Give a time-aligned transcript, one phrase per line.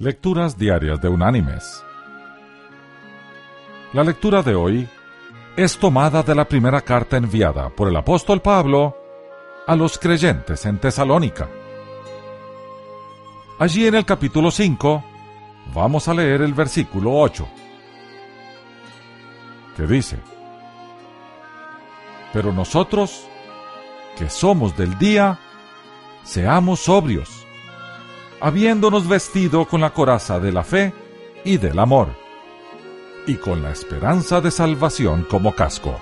[0.00, 1.82] Lecturas Diarias de Unánimes.
[3.92, 4.88] La lectura de hoy
[5.56, 8.96] es tomada de la primera carta enviada por el apóstol Pablo
[9.66, 11.48] a los creyentes en Tesalónica.
[13.58, 15.02] Allí en el capítulo 5
[15.74, 17.48] vamos a leer el versículo 8,
[19.76, 20.16] que dice,
[22.32, 23.26] Pero nosotros,
[24.16, 25.40] que somos del día,
[26.22, 27.37] seamos sobrios
[28.40, 30.92] habiéndonos vestido con la coraza de la fe
[31.44, 32.08] y del amor,
[33.26, 35.98] y con la esperanza de salvación como casco.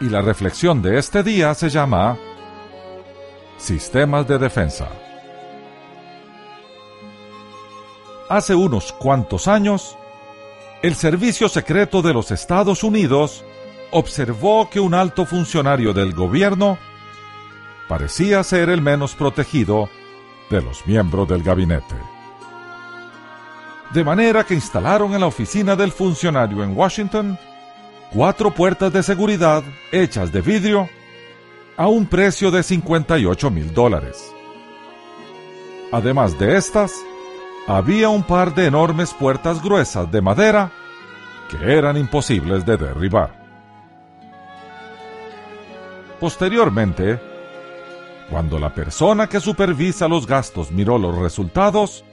[0.00, 2.16] Y la reflexión de este día se llama
[3.58, 4.88] Sistemas de Defensa.
[8.28, 9.96] Hace unos cuantos años,
[10.82, 13.44] el Servicio Secreto de los Estados Unidos
[13.90, 16.78] observó que un alto funcionario del gobierno
[17.90, 19.90] parecía ser el menos protegido
[20.48, 21.96] de los miembros del gabinete.
[23.92, 27.36] De manera que instalaron en la oficina del funcionario en Washington
[28.12, 30.88] cuatro puertas de seguridad hechas de vidrio
[31.76, 34.32] a un precio de 58 mil dólares.
[35.90, 36.94] Además de estas,
[37.66, 40.70] había un par de enormes puertas gruesas de madera
[41.50, 43.34] que eran imposibles de derribar.
[46.20, 47.29] Posteriormente,
[48.30, 52.04] cuando la persona que supervisa los gastos miró los resultados,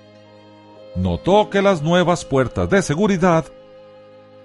[0.95, 3.45] notó que las nuevas puertas de seguridad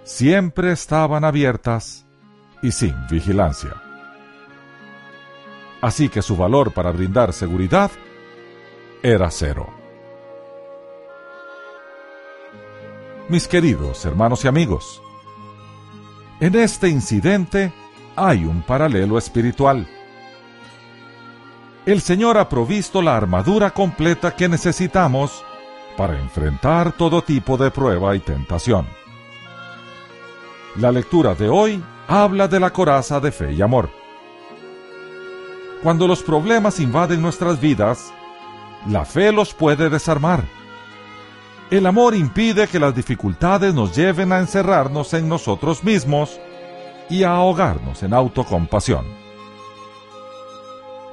[0.04, 2.04] siempre estaban abiertas
[2.62, 3.72] y sin vigilancia.
[5.80, 7.90] Así que su valor para brindar seguridad
[9.02, 9.68] era cero.
[13.28, 15.02] Mis queridos hermanos y amigos,
[16.38, 17.72] en este incidente
[18.14, 19.88] hay un paralelo espiritual
[21.84, 25.44] el Señor ha provisto la armadura completa que necesitamos
[25.96, 28.86] para enfrentar todo tipo de prueba y tentación.
[30.76, 33.90] La lectura de hoy habla de la coraza de fe y amor.
[35.82, 38.12] Cuando los problemas invaden nuestras vidas,
[38.86, 40.44] la fe los puede desarmar.
[41.70, 46.38] El amor impide que las dificultades nos lleven a encerrarnos en nosotros mismos
[47.10, 49.21] y a ahogarnos en autocompasión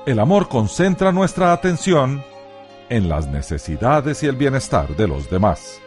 [0.09, 2.23] el amor concentra nuestra atención
[2.89, 5.79] en las necesidades y el bienestar de los demás.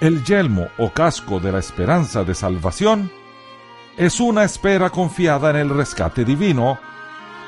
[0.00, 3.10] El yelmo o casco de la esperanza de salvación
[3.96, 6.78] es una espera confiada en el rescate divino,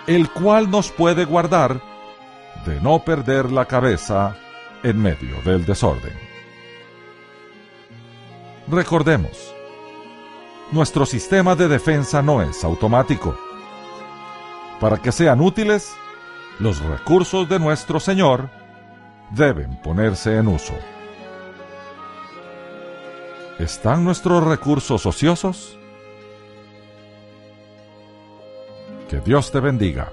[0.06, 1.80] el cual nos puede guardar
[2.64, 4.36] de no perder la cabeza
[4.82, 6.18] en medio del desorden.
[8.68, 9.54] Recordemos,
[10.72, 13.45] nuestro sistema de defensa no es automático
[14.80, 15.94] para que sean útiles,
[16.58, 18.50] los recursos de nuestro Señor
[19.30, 20.74] deben ponerse en uso.
[23.58, 25.78] ¿Están nuestros recursos ociosos?
[29.08, 30.12] Que Dios te bendiga.